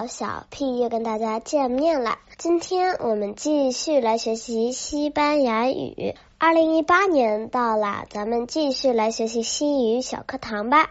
[0.00, 2.18] 好，小 P 又跟大家见面了。
[2.38, 6.14] 今天我们继续来学习西班牙语。
[6.38, 10.90] 二零一八年到了，咱们继续来学习西语小课堂吧。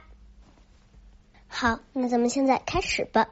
[1.48, 3.30] 好，那咱们现在开始吧。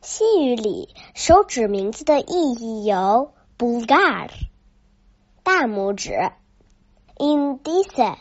[0.00, 4.30] 西语里手指名字的意义有 “bulgar”，
[5.42, 6.32] 大拇指。
[7.20, 8.16] Indice，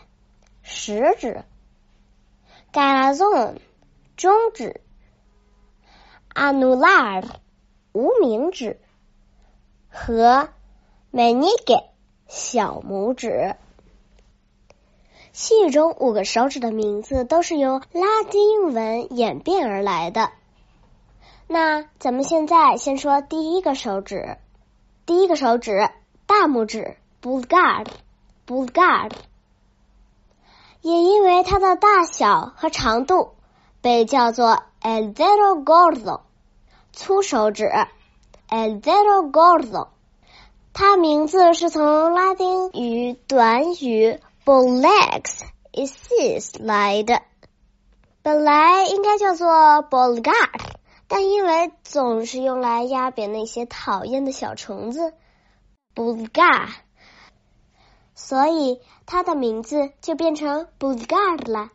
[0.61, 1.45] 食指
[2.73, 3.55] ；Garazon，
[4.17, 4.81] 中指
[6.35, 7.23] ；Anular，
[7.93, 8.75] 无名指；
[9.89, 10.49] 和
[11.13, 11.85] Meñique，
[12.27, 13.55] 小拇指。
[15.31, 20.29] 西语中五个手指的名字都是由拉丁文演变而来的。
[21.47, 24.35] 那咱们现在先说第一个手指，
[25.05, 25.89] 第一个手指
[26.25, 27.87] 大拇指 Bulgar。
[28.49, 29.11] Bulgar，
[30.81, 33.35] 也因为它的大小和长度
[33.79, 36.21] 被叫做 el dedo gordo，
[36.91, 37.69] 粗手指
[38.49, 39.89] el dedo gordo。
[40.73, 45.41] 它名字是从拉丁语短语 bolex
[45.71, 47.21] isis 来的，
[48.23, 49.47] 本来应该叫做
[49.87, 50.49] bulgar，
[51.07, 55.13] 但因为总是用来压扁那些讨厌的小虫子
[55.93, 56.69] ，bulgar。
[58.21, 61.71] 所以它的名字就变成 Bulgar 了。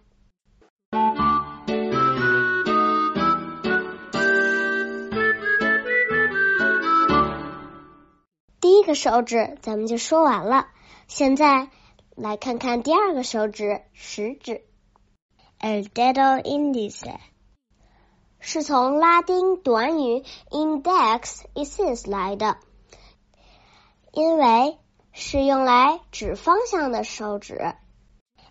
[8.61, 10.69] 第一个手指咱们就说完了，
[11.09, 11.71] 现在
[12.15, 14.63] 来看看第二个手指食指
[15.59, 17.17] ，El dedo indice，
[18.39, 22.59] 是从拉丁短语 index isis 来的，
[24.13, 24.79] 因为。
[25.17, 27.75] 是用来指方向的手指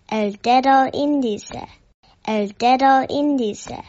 [0.07, 3.83] ，el dedo indice，el dedo indice。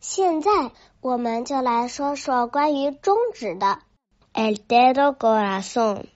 [0.00, 0.50] 现在
[1.02, 3.80] 我们就来说说关于中指的
[4.32, 6.06] ，el dedo corazón。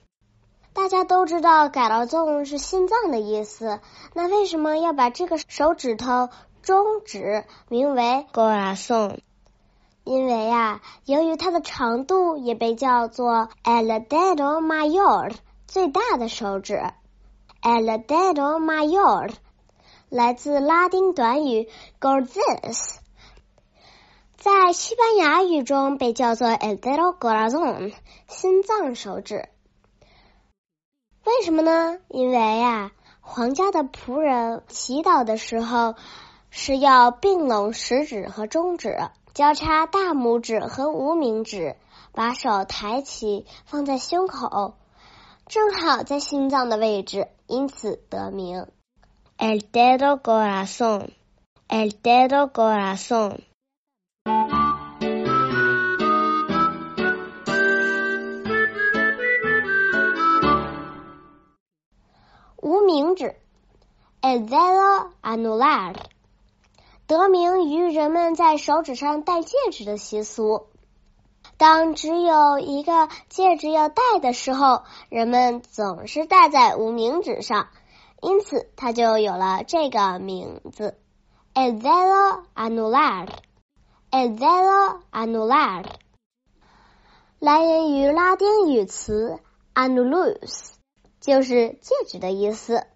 [0.73, 3.79] 大家都知道 corazón 是心脏的意思，
[4.13, 6.29] 那为什么要把这个手指头？
[6.65, 9.19] 中指名为 corazón，
[10.03, 15.31] 因为呀，由于它的长度也被叫做 el dedo mayor，
[15.67, 16.81] 最大的手指。
[17.61, 19.31] el dedo mayor
[20.09, 21.69] 来自拉丁短语
[22.01, 22.95] gordes，
[24.35, 27.93] 在西班牙语中被叫做 el dedo corazón，
[28.27, 29.49] 心脏手指。
[31.25, 31.99] 为什么呢？
[32.07, 35.93] 因为呀，皇家的仆人祈祷的时候。
[36.57, 38.97] 是要并拢食指和中指，
[39.33, 41.75] 交叉大拇指和无名指，
[42.13, 44.75] 把手抬起放在胸口，
[45.47, 48.67] 正好在心脏的位置，因此得名。
[49.37, 51.09] El dedo corazón,
[51.67, 53.41] el dedo corazón。
[62.61, 63.35] 无名指
[64.21, 65.95] ，el dedo anular。
[67.07, 70.67] 得名于人们在手指上戴戒指的习俗。
[71.57, 77.67] 当只有一个戒指要戴的时候，人们总是戴在无名指上，
[78.21, 80.97] 因此它就有了这个名字
[81.53, 83.27] e dedo anular。
[84.11, 85.83] el dedo anular
[87.39, 89.39] 来源于拉丁语词
[89.73, 90.69] anulus，
[91.19, 92.87] 就是戒指的意思。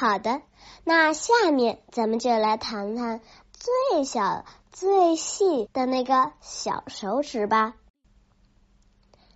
[0.00, 0.42] 好的，
[0.84, 3.20] 那下面咱们就来谈谈
[3.50, 7.74] 最小、最细的那个小手指吧。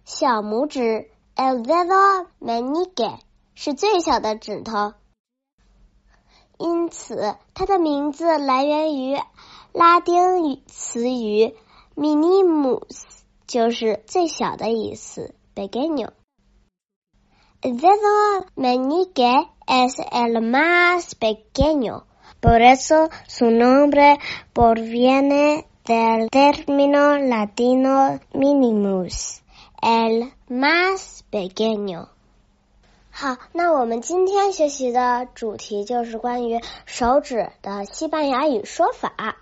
[0.05, 3.19] 小拇指 el dedo meñique
[3.57, 4.95] 是最小的指头，
[6.59, 9.21] 因此它的名字来源于
[9.73, 11.57] 拉丁语词语
[11.97, 13.03] minimus，
[13.49, 15.35] 就是最小的意思。
[15.57, 16.13] pequeño el
[17.62, 22.06] dedo meñique es el más pequeño,
[22.40, 24.20] por eso su nombre
[24.54, 29.42] proviene del término latino minimus,
[29.82, 32.10] el más pequeño。
[33.10, 39.38] 好，那我们今天学习的主题就是关于手指的西班牙语说法。